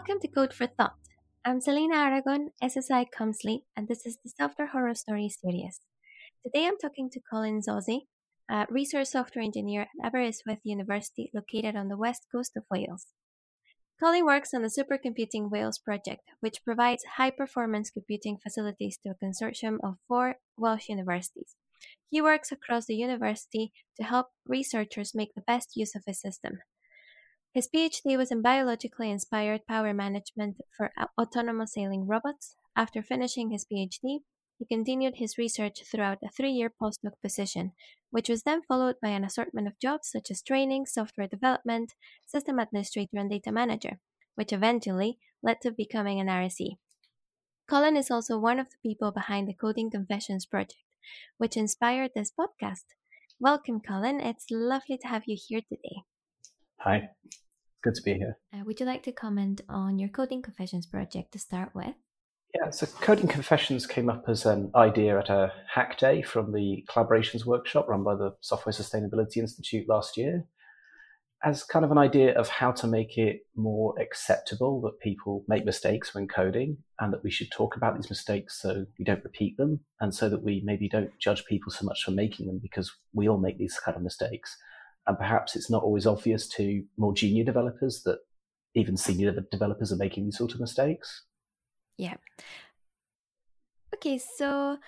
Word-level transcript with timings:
Welcome 0.00 0.20
to 0.20 0.28
Code 0.28 0.54
for 0.54 0.66
Thought. 0.66 0.94
I'm 1.44 1.60
Selina 1.60 1.94
Aragon, 1.94 2.52
SSI 2.64 3.08
Comsley, 3.14 3.64
and 3.76 3.86
this 3.86 4.06
is 4.06 4.16
the 4.24 4.30
Software 4.30 4.68
Horror 4.68 4.94
Story 4.94 5.28
Series. 5.28 5.80
Today 6.42 6.66
I'm 6.66 6.78
talking 6.78 7.10
to 7.10 7.20
Colin 7.30 7.60
Sauzé, 7.60 8.06
a 8.50 8.64
research 8.70 9.08
software 9.08 9.44
engineer 9.44 9.82
at 9.82 10.06
Aberystwyth 10.06 10.60
University 10.64 11.30
located 11.34 11.76
on 11.76 11.88
the 11.88 11.98
west 11.98 12.24
coast 12.32 12.52
of 12.56 12.64
Wales. 12.70 13.08
Colin 14.02 14.24
works 14.24 14.54
on 14.54 14.62
the 14.62 14.68
Supercomputing 14.68 15.50
Wales 15.50 15.78
project, 15.78 16.22
which 16.40 16.64
provides 16.64 17.04
high 17.18 17.30
performance 17.30 17.90
computing 17.90 18.38
facilities 18.42 18.98
to 19.04 19.10
a 19.10 19.22
consortium 19.22 19.76
of 19.84 19.96
four 20.08 20.36
Welsh 20.56 20.88
universities. 20.88 21.56
He 22.08 22.22
works 22.22 22.50
across 22.50 22.86
the 22.86 22.96
university 22.96 23.70
to 23.98 24.04
help 24.04 24.28
researchers 24.48 25.14
make 25.14 25.34
the 25.34 25.44
best 25.46 25.76
use 25.76 25.94
of 25.94 26.04
his 26.06 26.22
system. 26.22 26.60
His 27.52 27.68
PhD 27.68 28.16
was 28.16 28.30
in 28.30 28.42
biologically 28.42 29.10
inspired 29.10 29.66
power 29.66 29.92
management 29.92 30.58
for 30.76 30.92
autonomous 31.20 31.72
sailing 31.72 32.06
robots. 32.06 32.54
After 32.76 33.02
finishing 33.02 33.50
his 33.50 33.66
PhD, 33.66 34.20
he 34.56 34.66
continued 34.66 35.16
his 35.16 35.36
research 35.36 35.82
throughout 35.84 36.18
a 36.22 36.30
three 36.30 36.52
year 36.52 36.70
postdoc 36.70 37.14
position, 37.20 37.72
which 38.10 38.28
was 38.28 38.44
then 38.44 38.62
followed 38.62 39.00
by 39.02 39.08
an 39.08 39.24
assortment 39.24 39.66
of 39.66 39.80
jobs 39.80 40.12
such 40.12 40.30
as 40.30 40.42
training, 40.42 40.86
software 40.86 41.26
development, 41.26 41.94
system 42.24 42.60
administrator, 42.60 43.18
and 43.18 43.30
data 43.30 43.50
manager, 43.50 43.98
which 44.36 44.52
eventually 44.52 45.18
led 45.42 45.60
to 45.62 45.72
becoming 45.72 46.20
an 46.20 46.28
RSE. 46.28 46.76
Colin 47.68 47.96
is 47.96 48.12
also 48.12 48.38
one 48.38 48.60
of 48.60 48.68
the 48.70 48.88
people 48.88 49.10
behind 49.10 49.48
the 49.48 49.54
Coding 49.54 49.90
Confessions 49.90 50.46
project, 50.46 50.84
which 51.38 51.56
inspired 51.56 52.12
this 52.14 52.30
podcast. 52.30 52.84
Welcome, 53.40 53.80
Colin. 53.80 54.20
It's 54.20 54.46
lovely 54.52 54.98
to 54.98 55.08
have 55.08 55.24
you 55.26 55.36
here 55.36 55.62
today. 55.62 56.04
Hi, 56.80 57.10
good 57.82 57.94
to 57.94 58.02
be 58.02 58.14
here. 58.14 58.38
Uh, 58.52 58.64
would 58.64 58.80
you 58.80 58.86
like 58.86 59.02
to 59.04 59.12
comment 59.12 59.60
on 59.68 59.98
your 59.98 60.08
Coding 60.08 60.42
Confessions 60.42 60.86
project 60.86 61.32
to 61.32 61.38
start 61.38 61.74
with? 61.74 61.94
Yeah, 62.54 62.70
so 62.70 62.86
Coding 62.86 63.28
Confessions 63.28 63.86
came 63.86 64.10
up 64.10 64.24
as 64.28 64.44
an 64.44 64.72
idea 64.74 65.18
at 65.18 65.28
a 65.28 65.52
hack 65.72 65.98
day 65.98 66.22
from 66.22 66.52
the 66.52 66.84
collaborations 66.88 67.44
workshop 67.44 67.88
run 67.88 68.02
by 68.02 68.16
the 68.16 68.34
Software 68.40 68.72
Sustainability 68.72 69.36
Institute 69.36 69.88
last 69.88 70.16
year 70.16 70.44
as 71.42 71.64
kind 71.64 71.84
of 71.84 71.90
an 71.90 71.98
idea 71.98 72.38
of 72.38 72.48
how 72.48 72.70
to 72.70 72.86
make 72.86 73.16
it 73.16 73.40
more 73.56 73.94
acceptable 73.98 74.80
that 74.82 75.00
people 75.00 75.42
make 75.48 75.64
mistakes 75.64 76.14
when 76.14 76.28
coding 76.28 76.76
and 76.98 77.12
that 77.12 77.24
we 77.24 77.30
should 77.30 77.50
talk 77.50 77.76
about 77.76 77.96
these 77.96 78.10
mistakes 78.10 78.60
so 78.60 78.84
we 78.98 79.04
don't 79.04 79.24
repeat 79.24 79.56
them 79.56 79.80
and 80.00 80.14
so 80.14 80.28
that 80.28 80.42
we 80.42 80.60
maybe 80.64 80.88
don't 80.88 81.10
judge 81.18 81.44
people 81.46 81.72
so 81.72 81.84
much 81.86 82.02
for 82.04 82.10
making 82.10 82.46
them 82.46 82.60
because 82.62 82.92
we 83.14 83.26
all 83.26 83.38
make 83.38 83.56
these 83.56 83.78
kind 83.82 83.96
of 83.96 84.02
mistakes 84.02 84.56
and 85.06 85.18
perhaps 85.18 85.56
it's 85.56 85.70
not 85.70 85.82
always 85.82 86.06
obvious 86.06 86.48
to 86.48 86.84
more 86.96 87.14
junior 87.14 87.44
developers 87.44 88.02
that 88.04 88.18
even 88.74 88.96
senior 88.96 89.34
developers 89.50 89.92
are 89.92 89.96
making 89.96 90.24
these 90.24 90.38
sort 90.38 90.54
of 90.54 90.60
mistakes. 90.60 91.24
Yeah. 91.96 92.14
Okay, 93.94 94.18
so 94.18 94.78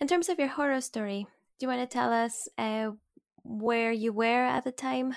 in 0.00 0.08
terms 0.08 0.28
of 0.28 0.38
your 0.38 0.48
horror 0.48 0.80
story, 0.80 1.26
do 1.58 1.66
you 1.66 1.68
want 1.68 1.88
to 1.88 1.92
tell 1.92 2.12
us 2.12 2.48
uh, 2.58 2.90
where 3.42 3.92
you 3.92 4.12
were 4.12 4.44
at 4.44 4.64
the 4.64 4.72
time? 4.72 5.14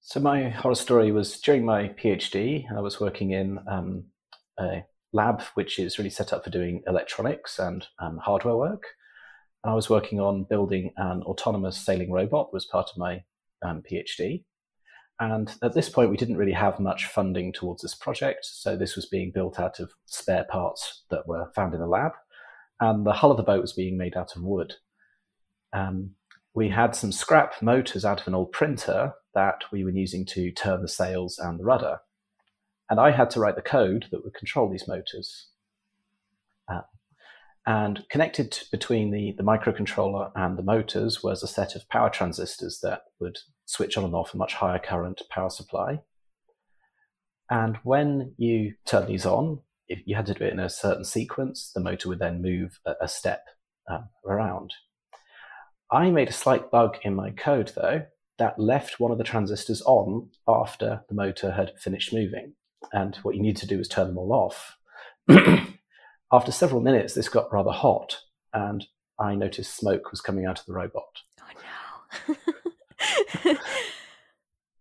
So 0.00 0.18
my 0.18 0.48
horror 0.48 0.74
story 0.74 1.12
was 1.12 1.38
during 1.40 1.64
my 1.64 1.88
PhD. 1.88 2.64
I 2.76 2.80
was 2.80 3.00
working 3.00 3.30
in 3.30 3.60
um, 3.68 4.04
a 4.58 4.84
lab 5.12 5.42
which 5.54 5.78
is 5.78 5.98
really 5.98 6.10
set 6.10 6.32
up 6.32 6.44
for 6.44 6.50
doing 6.50 6.82
electronics 6.86 7.58
and 7.58 7.86
um, 8.00 8.18
hardware 8.18 8.56
work. 8.56 8.82
And 9.62 9.70
I 9.70 9.74
was 9.74 9.88
working 9.88 10.18
on 10.18 10.44
building 10.44 10.92
an 10.96 11.22
autonomous 11.22 11.76
sailing 11.76 12.10
robot 12.10 12.52
was 12.52 12.64
part 12.64 12.90
of 12.90 12.98
my 12.98 13.22
um, 13.64 13.82
PhD. 13.90 14.44
And 15.20 15.54
at 15.62 15.74
this 15.74 15.88
point, 15.88 16.10
we 16.10 16.16
didn't 16.16 16.36
really 16.36 16.52
have 16.52 16.80
much 16.80 17.06
funding 17.06 17.52
towards 17.52 17.82
this 17.82 17.94
project. 17.94 18.44
So 18.44 18.76
this 18.76 18.96
was 18.96 19.06
being 19.06 19.30
built 19.32 19.60
out 19.60 19.78
of 19.78 19.92
spare 20.06 20.44
parts 20.44 21.04
that 21.10 21.28
were 21.28 21.50
found 21.54 21.74
in 21.74 21.80
the 21.80 21.86
lab. 21.86 22.12
And 22.80 23.06
the 23.06 23.12
hull 23.12 23.30
of 23.30 23.36
the 23.36 23.44
boat 23.44 23.60
was 23.60 23.72
being 23.72 23.96
made 23.96 24.16
out 24.16 24.34
of 24.34 24.42
wood. 24.42 24.74
Um, 25.72 26.16
we 26.54 26.68
had 26.68 26.96
some 26.96 27.12
scrap 27.12 27.62
motors 27.62 28.04
out 28.04 28.20
of 28.20 28.26
an 28.26 28.34
old 28.34 28.52
printer 28.52 29.12
that 29.34 29.62
we 29.70 29.84
were 29.84 29.90
using 29.90 30.26
to 30.26 30.50
turn 30.50 30.82
the 30.82 30.88
sails 30.88 31.38
and 31.38 31.58
the 31.58 31.64
rudder. 31.64 31.98
And 32.90 33.00
I 33.00 33.10
had 33.10 33.30
to 33.30 33.40
write 33.40 33.56
the 33.56 33.62
code 33.62 34.06
that 34.10 34.24
would 34.24 34.34
control 34.34 34.68
these 34.68 34.88
motors. 34.88 35.48
And 37.66 38.04
connected 38.10 38.58
between 38.72 39.12
the, 39.12 39.34
the 39.36 39.44
microcontroller 39.44 40.32
and 40.34 40.58
the 40.58 40.64
motors 40.64 41.22
was 41.22 41.42
a 41.42 41.48
set 41.48 41.76
of 41.76 41.88
power 41.88 42.10
transistors 42.10 42.80
that 42.82 43.02
would 43.20 43.38
switch 43.66 43.96
on 43.96 44.04
and 44.04 44.14
off 44.14 44.34
a 44.34 44.36
much 44.36 44.54
higher 44.54 44.80
current 44.80 45.22
power 45.30 45.50
supply. 45.50 46.00
And 47.48 47.76
when 47.84 48.34
you 48.36 48.74
turn 48.84 49.06
these 49.06 49.26
on, 49.26 49.60
if 49.86 50.00
you 50.06 50.16
had 50.16 50.26
to 50.26 50.34
do 50.34 50.44
it 50.44 50.52
in 50.52 50.58
a 50.58 50.68
certain 50.68 51.04
sequence, 51.04 51.70
the 51.72 51.80
motor 51.80 52.08
would 52.08 52.18
then 52.18 52.42
move 52.42 52.80
a, 52.84 52.94
a 53.02 53.08
step 53.08 53.44
um, 53.88 54.08
around. 54.26 54.72
I 55.90 56.10
made 56.10 56.30
a 56.30 56.32
slight 56.32 56.70
bug 56.70 56.96
in 57.02 57.14
my 57.14 57.30
code, 57.30 57.72
though, 57.76 58.06
that 58.38 58.58
left 58.58 58.98
one 58.98 59.12
of 59.12 59.18
the 59.18 59.24
transistors 59.24 59.82
on 59.82 60.30
after 60.48 61.02
the 61.08 61.14
motor 61.14 61.52
had 61.52 61.72
finished 61.78 62.12
moving. 62.12 62.54
And 62.92 63.16
what 63.16 63.36
you 63.36 63.42
need 63.42 63.58
to 63.58 63.66
do 63.66 63.78
is 63.78 63.88
turn 63.88 64.08
them 64.08 64.18
all 64.18 64.32
off. 64.32 64.76
After 66.32 66.50
several 66.50 66.80
minutes, 66.80 67.12
this 67.12 67.28
got 67.28 67.52
rather 67.52 67.72
hot, 67.72 68.16
and 68.54 68.86
I 69.18 69.34
noticed 69.34 69.76
smoke 69.76 70.10
was 70.10 70.22
coming 70.22 70.46
out 70.46 70.58
of 70.58 70.64
the 70.64 70.72
robot. 70.72 71.20
Oh 71.40 72.34
no. 73.46 73.54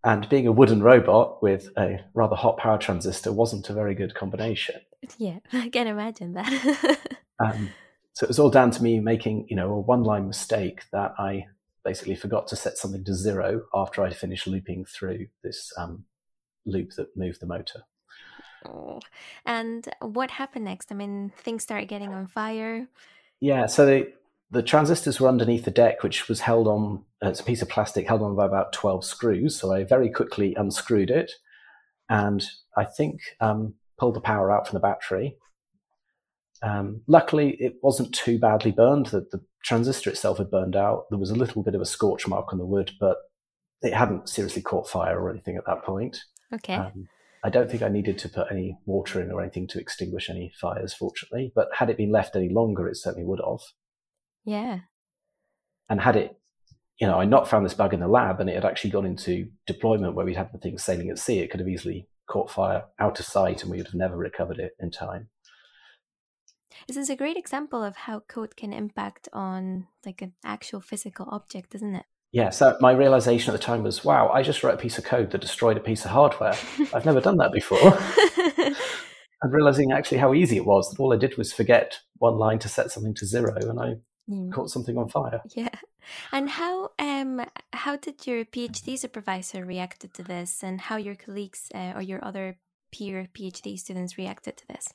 and 0.05 0.29
being 0.29 0.47
a 0.47 0.51
wooden 0.51 0.81
robot 0.81 1.43
with 1.43 1.69
a 1.77 1.99
rather 2.13 2.37
hot 2.37 2.57
power 2.57 2.77
transistor 2.77 3.33
wasn't 3.33 3.69
a 3.69 3.73
very 3.73 3.95
good 3.95 4.15
combination. 4.15 4.79
Yeah, 5.17 5.39
I 5.53 5.67
can 5.67 5.87
imagine 5.87 6.33
that. 6.33 6.97
um, 7.45 7.69
so 8.13 8.23
it 8.23 8.29
was 8.29 8.39
all 8.39 8.49
down 8.49 8.71
to 8.71 8.83
me 8.83 8.99
making, 8.99 9.47
you 9.49 9.55
know, 9.57 9.73
a 9.73 9.79
one-line 9.79 10.27
mistake 10.27 10.83
that 10.93 11.13
I 11.19 11.47
basically 11.83 12.15
forgot 12.15 12.47
to 12.47 12.55
set 12.55 12.77
something 12.77 13.03
to 13.03 13.13
zero 13.13 13.63
after 13.73 14.03
I 14.03 14.11
finished 14.11 14.47
looping 14.47 14.85
through 14.85 15.27
this 15.43 15.73
um, 15.77 16.05
loop 16.65 16.91
that 16.97 17.17
moved 17.17 17.41
the 17.41 17.47
motor. 17.47 17.83
Oh. 18.65 18.99
And 19.45 19.87
what 20.01 20.31
happened 20.31 20.65
next? 20.65 20.91
I 20.91 20.95
mean, 20.95 21.31
things 21.37 21.63
started 21.63 21.87
getting 21.87 22.13
on 22.13 22.27
fire. 22.27 22.87
Yeah, 23.39 23.65
so 23.65 23.85
the, 23.85 24.13
the 24.51 24.61
transistors 24.63 25.19
were 25.19 25.27
underneath 25.27 25.65
the 25.65 25.71
deck, 25.71 26.03
which 26.03 26.27
was 26.27 26.41
held 26.41 26.67
on, 26.67 27.03
uh, 27.23 27.29
it's 27.29 27.39
a 27.39 27.43
piece 27.43 27.61
of 27.61 27.69
plastic 27.69 28.07
held 28.07 28.21
on 28.21 28.35
by 28.35 28.45
about 28.45 28.73
12 28.73 29.03
screws. 29.03 29.59
So 29.59 29.73
I 29.73 29.83
very 29.83 30.09
quickly 30.09 30.53
unscrewed 30.55 31.09
it 31.09 31.31
and 32.09 32.43
I 32.77 32.85
think 32.85 33.21
um, 33.39 33.75
pulled 33.97 34.15
the 34.15 34.21
power 34.21 34.51
out 34.51 34.67
from 34.67 34.75
the 34.75 34.81
battery. 34.81 35.37
Um, 36.61 37.01
luckily, 37.07 37.55
it 37.59 37.77
wasn't 37.81 38.13
too 38.13 38.37
badly 38.37 38.71
burned. 38.71 39.07
The, 39.07 39.25
the 39.31 39.41
transistor 39.63 40.09
itself 40.09 40.37
had 40.37 40.51
burned 40.51 40.75
out. 40.75 41.05
There 41.09 41.17
was 41.17 41.31
a 41.31 41.35
little 41.35 41.63
bit 41.63 41.73
of 41.73 41.81
a 41.81 41.85
scorch 41.85 42.27
mark 42.27 42.51
on 42.51 42.59
the 42.59 42.65
wood, 42.65 42.91
but 42.99 43.17
it 43.81 43.93
hadn't 43.93 44.29
seriously 44.29 44.61
caught 44.61 44.87
fire 44.89 45.19
or 45.19 45.31
anything 45.31 45.55
at 45.57 45.65
that 45.65 45.83
point. 45.83 46.23
Okay. 46.53 46.75
Um, 46.75 47.07
I 47.43 47.49
don't 47.49 47.69
think 47.69 47.81
I 47.81 47.89
needed 47.89 48.17
to 48.19 48.29
put 48.29 48.51
any 48.51 48.77
water 48.85 49.21
in 49.21 49.31
or 49.31 49.41
anything 49.41 49.67
to 49.69 49.79
extinguish 49.79 50.29
any 50.29 50.51
fires, 50.59 50.93
fortunately. 50.93 51.51
But 51.55 51.69
had 51.73 51.89
it 51.89 51.97
been 51.97 52.11
left 52.11 52.35
any 52.35 52.49
longer, 52.49 52.87
it 52.87 52.97
certainly 52.97 53.25
would 53.25 53.41
have. 53.43 53.61
Yeah. 54.45 54.79
And 55.89 56.01
had 56.01 56.15
it, 56.15 56.39
you 56.99 57.07
know, 57.07 57.19
I 57.19 57.25
not 57.25 57.47
found 57.47 57.65
this 57.65 57.73
bug 57.73 57.93
in 57.93 57.99
the 57.99 58.07
lab 58.07 58.39
and 58.39 58.49
it 58.49 58.55
had 58.55 58.65
actually 58.65 58.91
gone 58.91 59.05
into 59.05 59.49
deployment 59.65 60.13
where 60.13 60.25
we'd 60.25 60.37
had 60.37 60.51
the 60.53 60.59
thing 60.59 60.77
sailing 60.77 61.09
at 61.09 61.17
sea, 61.17 61.39
it 61.39 61.49
could 61.49 61.59
have 61.59 61.69
easily 61.69 62.07
caught 62.29 62.51
fire 62.51 62.83
out 62.99 63.19
of 63.19 63.25
sight 63.25 63.63
and 63.63 63.71
we 63.71 63.77
would 63.77 63.87
have 63.87 63.95
never 63.95 64.15
recovered 64.15 64.59
it 64.59 64.73
in 64.79 64.91
time. 64.91 65.29
This 66.87 66.97
is 66.97 67.09
a 67.09 67.15
great 67.15 67.37
example 67.37 67.83
of 67.83 67.95
how 67.95 68.21
code 68.21 68.55
can 68.55 68.71
impact 68.71 69.27
on 69.33 69.87
like 70.05 70.21
an 70.21 70.33
actual 70.43 70.79
physical 70.79 71.27
object, 71.31 71.75
isn't 71.75 71.95
it? 71.95 72.05
Yeah, 72.31 72.49
so 72.49 72.77
my 72.79 72.91
realization 72.91 73.53
at 73.53 73.59
the 73.59 73.65
time 73.65 73.83
was, 73.83 74.05
wow, 74.05 74.29
I 74.29 74.41
just 74.41 74.63
wrote 74.63 74.75
a 74.75 74.77
piece 74.77 74.97
of 74.97 75.03
code 75.03 75.31
that 75.31 75.41
destroyed 75.41 75.77
a 75.77 75.81
piece 75.81 76.05
of 76.05 76.11
hardware. 76.11 76.55
I've 76.93 77.05
never 77.05 77.19
done 77.19 77.37
that 77.37 77.51
before. 77.51 77.97
and 79.41 79.53
realizing 79.53 79.91
actually 79.91 80.19
how 80.19 80.33
easy 80.33 80.57
it 80.57 80.65
was 80.65 80.89
that 80.89 81.01
all 81.01 81.13
I 81.13 81.17
did 81.17 81.37
was 81.37 81.51
forget 81.51 81.99
one 82.19 82.37
line 82.37 82.59
to 82.59 82.69
set 82.69 82.91
something 82.91 83.13
to 83.15 83.25
zero 83.25 83.55
and 83.55 83.79
I 83.79 83.95
mm. 84.29 84.51
caught 84.51 84.69
something 84.69 84.97
on 84.97 85.09
fire. 85.09 85.41
Yeah. 85.55 85.69
And 86.31 86.49
how 86.49 86.91
um 86.99 87.45
how 87.73 87.95
did 87.95 88.25
your 88.25 88.45
PhD 88.45 88.97
supervisor 88.97 89.65
reacted 89.65 90.13
to 90.15 90.23
this 90.23 90.63
and 90.63 90.81
how 90.81 90.97
your 90.97 91.15
colleagues 91.15 91.69
uh, 91.75 91.93
or 91.95 92.01
your 92.01 92.23
other 92.23 92.57
peer 92.91 93.27
PhD 93.33 93.77
students 93.77 94.17
reacted 94.17 94.57
to 94.57 94.67
this? 94.67 94.87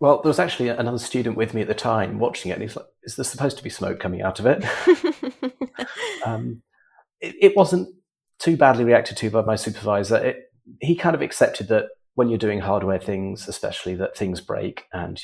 Well, 0.00 0.22
there 0.22 0.30
was 0.30 0.38
actually 0.38 0.68
another 0.68 0.98
student 0.98 1.36
with 1.36 1.54
me 1.54 1.62
at 1.62 1.68
the 1.68 1.74
time 1.74 2.18
watching 2.18 2.50
it, 2.50 2.54
and 2.54 2.62
he's 2.62 2.76
like, 2.76 2.86
"Is 3.02 3.16
there 3.16 3.24
supposed 3.24 3.56
to 3.58 3.64
be 3.64 3.70
smoke 3.70 3.98
coming 3.98 4.22
out 4.22 4.38
of 4.38 4.46
it?" 4.46 4.64
um, 6.24 6.62
it, 7.20 7.34
it, 7.40 7.56
wasn't 7.56 7.88
too 8.38 8.56
badly 8.56 8.84
reacted 8.84 9.16
to 9.16 9.30
by 9.30 9.42
my 9.42 9.56
supervisor. 9.56 10.16
It, 10.16 10.52
he 10.80 10.94
kind 10.94 11.16
of 11.16 11.22
accepted 11.22 11.68
that 11.68 11.86
when 12.14 12.28
you're 12.28 12.38
doing 12.38 12.60
hardware 12.60 13.00
things, 13.00 13.48
especially 13.48 13.96
that 13.96 14.16
things 14.16 14.40
break 14.40 14.84
and 14.92 15.20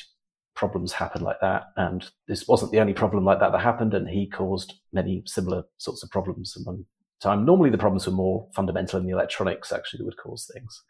problems 0.55 0.93
happen 0.93 1.21
like 1.21 1.39
that, 1.39 1.63
and 1.77 2.09
this 2.27 2.45
wasn't 2.45 2.71
the 2.73 2.81
only 2.81 2.93
problem 2.93 3.23
like 3.23 3.39
that 3.39 3.53
that 3.53 3.61
happened, 3.61 3.93
and 3.93 4.09
he 4.09 4.29
caused 4.29 4.73
many 4.91 5.23
similar 5.25 5.63
sorts 5.77 6.03
of 6.03 6.09
problems 6.09 6.55
at 6.57 6.65
one 6.65 6.85
time. 7.21 7.45
Normally, 7.45 7.69
the 7.69 7.77
problems 7.77 8.05
were 8.07 8.13
more 8.13 8.49
fundamental 8.53 8.99
in 8.99 9.05
the 9.05 9.13
electronics, 9.13 9.71
actually, 9.71 9.99
that 9.99 10.05
would 10.05 10.17
cause 10.17 10.49
things. 10.53 10.83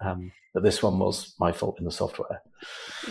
Um, 0.00 0.32
but 0.52 0.62
this 0.62 0.82
one 0.82 0.98
was 0.98 1.34
my 1.38 1.52
fault 1.52 1.78
in 1.78 1.84
the 1.84 1.90
software. 1.90 2.42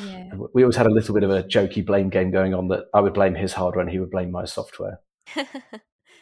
Yeah. 0.04 0.32
we 0.54 0.64
always 0.64 0.76
had 0.76 0.88
a 0.88 0.94
little 0.94 1.14
bit 1.14 1.24
of 1.24 1.30
a 1.30 1.44
jokey 1.44 1.86
blame 1.86 2.10
game 2.10 2.32
going 2.32 2.54
on 2.54 2.68
that 2.70 2.86
I 2.94 3.02
would 3.02 3.14
blame 3.14 3.36
his 3.36 3.54
hardware 3.54 3.82
and 3.82 3.92
he 3.92 4.00
would 4.00 4.12
blame 4.12 4.32
my 4.32 4.46
software. 4.46 5.00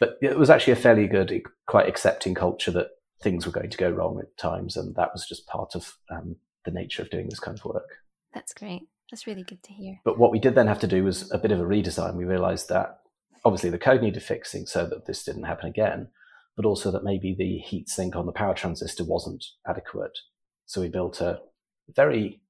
but 0.00 0.18
it 0.20 0.38
was 0.38 0.50
actually 0.50 0.74
a 0.74 0.76
fairly 0.76 1.06
good, 1.06 1.42
quite 1.66 1.88
accepting 1.88 2.34
culture 2.34 2.70
that 2.72 2.88
things 3.22 3.46
were 3.46 3.52
going 3.52 3.70
to 3.70 3.78
go 3.78 3.90
wrong 3.90 4.20
at 4.20 4.36
times, 4.36 4.76
and 4.76 4.94
that 4.96 5.12
was 5.12 5.26
just 5.26 5.46
part 5.46 5.74
of 5.74 5.96
um, 6.10 6.36
the 6.64 6.70
nature 6.70 7.02
of 7.02 7.10
doing 7.10 7.28
this 7.28 7.40
kind 7.40 7.58
of 7.58 7.64
work. 7.64 7.88
That's 8.32 8.52
great. 8.52 8.82
That's 9.10 9.26
really 9.26 9.44
good 9.44 9.62
to 9.62 9.72
hear. 9.72 10.00
But 10.04 10.18
what 10.18 10.30
we 10.30 10.38
did 10.38 10.54
then 10.54 10.66
have 10.66 10.80
to 10.80 10.86
do 10.86 11.04
was 11.04 11.30
a 11.32 11.38
bit 11.38 11.52
of 11.52 11.60
a 11.60 11.64
redesign. 11.64 12.16
We 12.16 12.24
realized 12.24 12.68
that 12.68 13.00
obviously 13.44 13.70
the 13.70 13.78
code 13.78 14.02
needed 14.02 14.22
fixing 14.22 14.66
so 14.66 14.86
that 14.86 15.06
this 15.06 15.24
didn't 15.24 15.44
happen 15.44 15.68
again, 15.68 16.08
but 16.56 16.64
also 16.66 16.90
that 16.90 17.04
maybe 17.04 17.34
the 17.36 17.58
heat 17.58 17.88
sink 17.88 18.16
on 18.16 18.26
the 18.26 18.32
power 18.32 18.54
transistor 18.54 19.04
wasn't 19.04 19.44
adequate. 19.66 20.18
So 20.66 20.80
we 20.80 20.88
built 20.88 21.20
a 21.20 21.40
very 21.94 22.40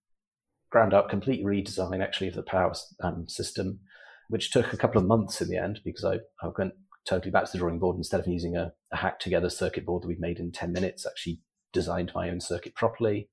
ground 0.70 0.94
up, 0.94 1.08
complete 1.08 1.44
redesign 1.44 2.02
actually 2.02 2.28
of 2.28 2.34
the 2.34 2.43
power 2.43 2.72
um, 3.02 3.28
system, 3.28 3.81
which 4.28 4.50
took 4.50 4.72
a 4.72 4.76
couple 4.76 5.00
of 5.00 5.06
months 5.06 5.40
in 5.40 5.49
the 5.49 5.56
end 5.56 5.81
because 5.84 6.05
I, 6.05 6.14
I 6.43 6.50
went 6.56 6.75
totally 7.06 7.31
back 7.31 7.44
to 7.44 7.52
the 7.52 7.58
drawing 7.58 7.78
board 7.78 7.96
instead 7.96 8.20
of 8.20 8.26
using 8.26 8.56
a, 8.56 8.72
a 8.93 8.96
hacked 8.96 9.22
together 9.22 9.50
circuit 9.50 9.84
board 9.84 10.02
that 10.02 10.08
we'd 10.08 10.20
made 10.20 10.38
in 10.38 10.52
10 10.52 10.72
minutes, 10.72 11.06
actually 11.06 11.40
designed 11.72 12.12
my 12.14 12.31
own 12.31 12.40
circuit 12.40 12.75
properly. 12.75 13.28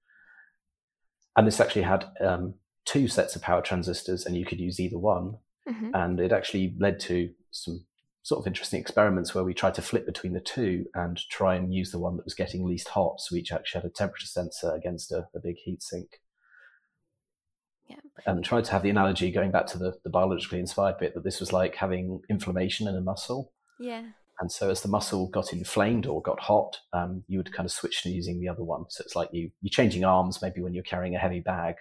And 1.35 1.47
this 1.47 1.59
actually 1.59 1.83
had 1.83 2.05
um, 2.19 2.55
two 2.85 3.07
sets 3.07 3.35
of 3.35 3.41
power 3.41 3.61
transistors, 3.61 4.25
and 4.25 4.35
you 4.35 4.45
could 4.45 4.59
use 4.59 4.79
either 4.79 4.99
one. 4.99 5.37
Mm-hmm. 5.67 5.91
And 5.93 6.19
it 6.19 6.31
actually 6.31 6.75
led 6.79 6.99
to 7.01 7.29
some 7.51 7.85
sort 8.23 8.39
of 8.39 8.47
interesting 8.47 8.79
experiments 8.79 9.33
where 9.33 9.43
we 9.43 9.53
tried 9.53 9.73
to 9.75 9.81
flip 9.81 10.05
between 10.05 10.33
the 10.33 10.39
two 10.39 10.85
and 10.93 11.19
try 11.29 11.55
and 11.55 11.73
use 11.73 11.91
the 11.91 11.99
one 11.99 12.17
that 12.17 12.25
was 12.25 12.35
getting 12.35 12.65
least 12.65 12.89
hot. 12.89 13.19
So 13.19 13.35
each 13.35 13.51
actually 13.51 13.81
had 13.81 13.89
a 13.89 13.93
temperature 13.93 14.27
sensor 14.27 14.73
against 14.73 15.11
a, 15.11 15.27
a 15.35 15.39
big 15.39 15.57
heat 15.57 15.81
sink. 15.81 16.21
Yeah. 17.89 17.97
And 18.25 18.43
tried 18.43 18.65
to 18.65 18.71
have 18.71 18.83
the 18.83 18.89
analogy 18.89 19.31
going 19.31 19.51
back 19.51 19.65
to 19.67 19.77
the, 19.77 19.93
the 20.03 20.09
biologically 20.09 20.59
inspired 20.59 20.99
bit 20.99 21.13
that 21.15 21.23
this 21.23 21.39
was 21.39 21.51
like 21.51 21.75
having 21.75 22.21
inflammation 22.29 22.87
in 22.87 22.95
a 22.95 23.01
muscle. 23.01 23.51
Yeah. 23.79 24.03
And 24.39 24.51
so 24.51 24.69
as 24.69 24.81
the 24.81 24.87
muscle 24.87 25.27
got 25.27 25.53
inflamed 25.53 26.05
or 26.05 26.21
got 26.21 26.39
hot, 26.39 26.77
um, 26.93 27.23
you 27.27 27.37
would 27.37 27.53
kind 27.53 27.65
of 27.65 27.71
switch 27.71 28.03
to 28.03 28.09
using 28.09 28.39
the 28.39 28.49
other 28.49 28.63
one. 28.63 28.85
So 28.89 29.03
it's 29.03 29.15
like 29.15 29.29
you 29.31 29.51
you're 29.61 29.69
changing 29.69 30.03
arms 30.03 30.41
maybe 30.41 30.61
when 30.61 30.73
you're 30.73 30.83
carrying 30.83 31.15
a 31.15 31.19
heavy 31.19 31.41
bag. 31.41 31.75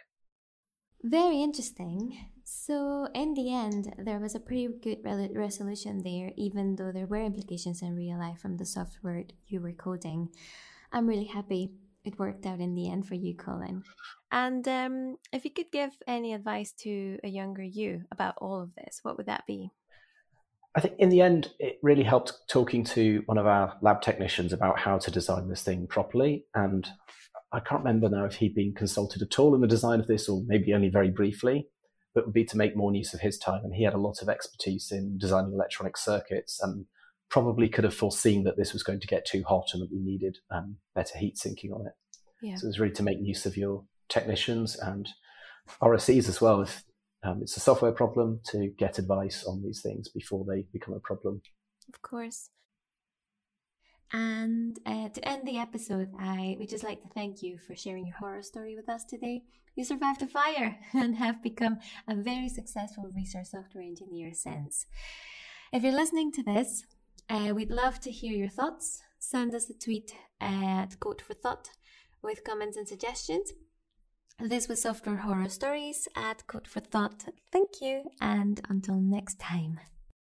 Very 1.03 1.43
interesting. 1.43 2.19
So, 2.53 3.07
in 3.15 3.35
the 3.35 3.55
end, 3.55 3.95
there 3.97 4.19
was 4.19 4.35
a 4.35 4.41
pretty 4.41 4.67
good 4.83 4.99
resolution 5.37 6.03
there, 6.03 6.33
even 6.37 6.75
though 6.75 6.91
there 6.91 7.07
were 7.07 7.25
implications 7.25 7.81
in 7.81 7.95
real 7.95 8.19
life 8.19 8.41
from 8.41 8.57
the 8.57 8.67
software 8.67 9.23
you 9.47 9.61
were 9.61 9.71
coding. 9.71 10.31
I'm 10.93 11.07
really 11.07 11.27
happy 11.27 11.71
it 12.05 12.19
worked 12.19 12.47
out 12.47 12.59
in 12.59 12.75
the 12.75 12.91
end 12.91 13.07
for 13.07 13.15
you, 13.15 13.37
Colin. 13.37 13.85
And 14.33 14.67
um, 14.67 15.17
if 15.33 15.45
you 15.45 15.53
could 15.53 15.71
give 15.71 15.93
any 16.09 16.35
advice 16.35 16.73
to 16.81 17.21
a 17.23 17.29
younger 17.29 17.63
you 17.63 18.03
about 18.11 18.35
all 18.39 18.61
of 18.61 18.75
this, 18.75 18.99
what 19.05 19.17
would 19.17 19.27
that 19.27 19.47
be? 19.47 19.71
I 20.75 20.81
think 20.81 20.95
in 20.99 21.09
the 21.09 21.21
end, 21.21 21.53
it 21.61 21.79
really 21.85 22.03
helped 22.03 22.33
talking 22.49 22.83
to 22.87 23.23
one 23.27 23.39
of 23.39 23.47
our 23.47 23.79
lab 23.81 24.03
technicians 24.03 24.53
about 24.53 24.77
how 24.77 24.99
to 24.99 25.11
design 25.13 25.49
this 25.49 25.63
thing 25.63 25.87
properly. 25.87 26.47
And 26.57 26.89
I 27.53 27.61
can't 27.61 27.85
remember 27.85 28.09
now 28.09 28.25
if 28.25 28.35
he'd 28.35 28.57
been 28.57 28.75
consulted 28.75 29.23
at 29.23 29.39
all 29.39 29.55
in 29.55 29.61
the 29.61 29.69
design 29.69 30.01
of 30.01 30.09
this 30.09 30.29
or 30.29 30.43
maybe 30.49 30.75
only 30.75 30.89
very 30.89 31.11
briefly, 31.11 31.69
but 32.15 32.27
would 32.27 32.35
be 32.35 32.45
to 32.45 32.57
make 32.57 32.77
more 32.77 32.95
use 32.95 33.15
of 33.15 33.21
his 33.21 33.39
time. 33.39 33.65
And 33.65 33.75
he 33.75 33.85
had 33.85 33.95
a 33.95 33.99
lot 33.99 34.23
of 34.23 34.29
expertise 34.29 34.91
in 34.91 35.19
designing 35.19 35.53
electronic 35.53 35.97
circuits 35.97 36.61
and 36.61 36.87
probably 37.29 37.69
could 37.69 37.85
have 37.85 37.95
foreseen 37.95 38.45
that 38.45 38.57
this 38.57 38.73
was 38.73 38.83
going 38.83 39.01
to 39.01 39.07
get 39.07 39.25
too 39.25 39.45
hot 39.47 39.69
and 39.73 39.83
that 39.83 39.93
we 39.93 40.01
needed 40.01 40.39
um, 40.51 40.77
better 40.95 41.17
heat 41.19 41.39
sinking 41.39 41.73
on 41.73 41.87
it. 41.87 41.93
Yeah. 42.43 42.57
So 42.57 42.67
it 42.67 42.69
was 42.69 42.81
really 42.81 42.95
to 42.95 43.03
make 43.03 43.19
use 43.21 43.47
of 43.47 43.57
your 43.57 43.85
technicians 44.09 44.77
and 44.77 45.09
RSEs 45.81 46.29
as 46.29 46.41
well. 46.41 46.63
If 46.63 46.83
um, 47.23 47.41
it's 47.43 47.57
a 47.57 47.61
software 47.61 47.93
problem, 47.93 48.41
to 48.47 48.69
get 48.79 48.99
advice 48.99 49.45
on 49.45 49.63
these 49.63 49.81
things 49.81 50.09
before 50.09 50.45
they 50.45 50.67
become 50.73 50.95
a 50.95 51.01
problem. 51.01 51.43
Of 51.93 52.03
course. 52.03 52.51
And 54.13 54.79
uh, 54.85 55.09
to 55.11 55.29
end 55.29 55.47
the 55.47 55.59
episode, 55.59 56.09
I 56.19 56.57
would 56.59 56.69
just 56.69 56.85
like 56.85 57.03
to 57.03 57.09
thank 57.15 57.43
you 57.43 57.59
for 57.59 57.77
sharing 57.77 58.07
your 58.07 58.17
horror 58.17 58.43
story 58.43 58.75
with 58.75 58.89
us 58.89 59.05
today. 59.05 59.43
You 59.77 59.85
survived 59.85 60.23
a 60.23 60.27
fire 60.27 60.79
and 60.93 61.17
have 61.17 61.43
become 61.43 61.79
a 62.09 62.15
very 62.15 62.49
successful 62.49 63.11
research 63.15 63.47
software 63.47 63.85
engineer 63.85 64.33
since. 64.35 64.87
If 65.73 65.85
you're 65.85 65.93
listening 65.93 66.33
to 66.33 66.43
this, 66.43 66.85
uh, 67.29 67.53
we'd 67.55 67.71
love 67.71 68.01
to 68.01 68.11
hear 68.11 68.33
your 68.33 68.49
thoughts. 68.49 69.01
Send 69.21 69.55
us 69.55 69.71
a 69.71 69.79
tweet 69.79 70.13
at 70.41 70.99
Code 70.99 71.23
for 71.23 71.35
Thought 71.35 71.71
with 72.23 72.43
comments 72.43 72.77
and 72.77 72.89
suggestions. 72.89 73.53
This 74.41 74.69
was 74.69 74.83
Software 74.83 75.19
Horror 75.19 75.51
Stories 75.51 76.09
at 76.17 76.47
Code 76.47 76.67
for 76.67 76.81
Thought. 76.81 77.27
Thank 77.53 77.81
you, 77.81 78.11
and 78.21 78.61
until 78.69 78.97
next 78.97 79.39
time. 79.39 79.79